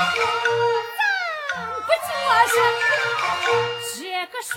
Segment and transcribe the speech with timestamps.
[0.00, 0.06] 丈
[1.82, 2.10] 夫做
[2.48, 2.54] 事
[3.98, 4.50] 这个说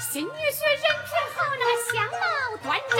[0.00, 2.22] 新女婿人品好那个相貌
[2.62, 2.96] 端正。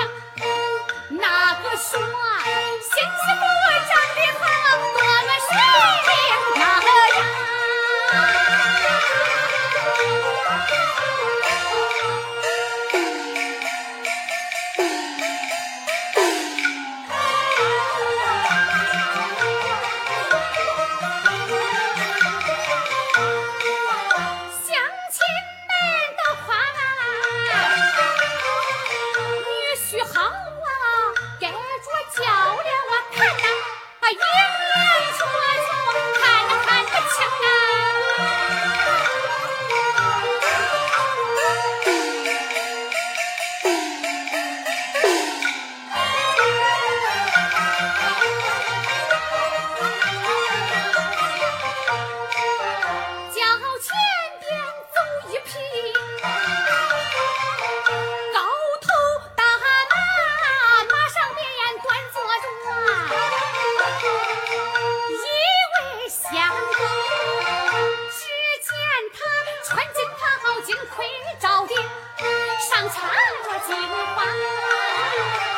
[75.14, 75.51] Thank you.